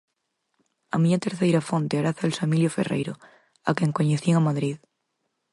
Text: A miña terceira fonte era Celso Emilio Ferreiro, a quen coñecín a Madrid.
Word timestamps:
A 0.95 0.97
miña 1.01 1.23
terceira 1.25 1.65
fonte 1.69 1.93
era 2.01 2.17
Celso 2.19 2.41
Emilio 2.47 2.73
Ferreiro, 2.77 3.13
a 3.69 3.71
quen 3.77 3.91
coñecín 3.97 4.33
a 4.37 4.45
Madrid. 4.47 4.77